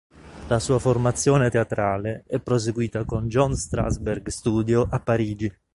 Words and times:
La 0.47 0.57
sua 0.57 0.79
formazione 0.79 1.51
teatrale 1.51 2.23
è 2.25 2.39
proseguita 2.39 3.05
con 3.05 3.27
John 3.27 3.55
Strasberg 3.55 4.29
Studio 4.29 4.87
a 4.89 4.99
Parigi. 4.99 5.55